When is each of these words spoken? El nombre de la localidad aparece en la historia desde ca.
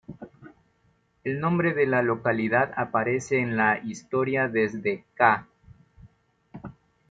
El 1.23 1.39
nombre 1.39 1.75
de 1.75 1.85
la 1.85 2.01
localidad 2.01 2.71
aparece 2.75 3.37
en 3.37 3.55
la 3.55 3.77
historia 3.85 4.47
desde 4.47 5.05
ca. 5.13 5.47